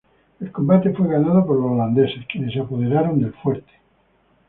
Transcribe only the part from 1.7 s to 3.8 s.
holandeses, quienes se apoderaron del fuerte.